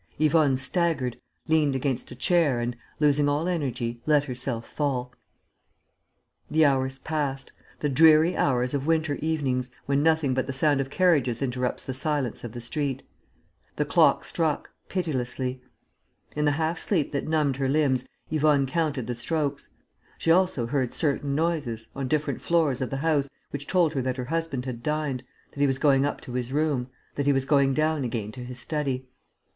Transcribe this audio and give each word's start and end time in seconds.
Yvonne 0.17 0.57
staggered, 0.57 1.19
leant 1.47 1.75
against 1.75 2.09
a 2.09 2.15
chair 2.15 2.59
and, 2.59 2.75
losing 2.99 3.29
all 3.29 3.47
energy, 3.47 4.01
let 4.07 4.23
herself 4.25 4.67
fall. 4.67 5.13
The 6.49 6.65
hours 6.65 6.97
passed 6.97 7.51
by, 7.55 7.61
the 7.81 7.89
dreary 7.89 8.35
hours 8.35 8.73
of 8.73 8.87
winter 8.87 9.13
evenings 9.21 9.69
when 9.85 10.01
nothing 10.01 10.33
but 10.33 10.47
the 10.47 10.53
sound 10.53 10.81
of 10.81 10.89
carriages 10.89 11.43
interrupts 11.43 11.83
the 11.85 11.93
silence 11.93 12.43
of 12.43 12.53
the 12.53 12.61
street. 12.61 13.03
The 13.75 13.85
clock 13.85 14.25
struck, 14.25 14.71
pitilessly. 14.89 15.61
In 16.35 16.45
the 16.45 16.53
half 16.53 16.79
sleep 16.79 17.11
that 17.11 17.27
numbed 17.27 17.57
her 17.57 17.69
limbs, 17.69 18.09
Yvonne 18.31 18.65
counted 18.65 19.05
the 19.05 19.13
strokes. 19.15 19.69
She 20.17 20.31
also 20.31 20.65
heard 20.65 20.95
certain 20.95 21.35
noises, 21.35 21.85
on 21.95 22.07
different 22.07 22.41
floors 22.41 22.81
of 22.81 22.89
the 22.89 22.97
house, 23.05 23.29
which 23.51 23.67
told 23.67 23.93
her 23.93 24.01
that 24.01 24.17
her 24.17 24.25
husband 24.25 24.65
had 24.65 24.81
dined, 24.81 25.21
that 25.51 25.59
he 25.59 25.67
was 25.67 25.77
going 25.77 26.07
up 26.07 26.21
to 26.21 26.33
his 26.33 26.51
room, 26.51 26.87
that 27.13 27.27
he 27.27 27.31
was 27.33 27.45
going 27.45 27.75
down 27.75 28.03
again 28.03 28.31
to 28.31 28.43
his 28.43 28.57
study. 28.59 29.07